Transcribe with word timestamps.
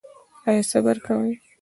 ایا 0.47 0.63
صبر 0.71 0.95
کوئ؟ 1.05 1.29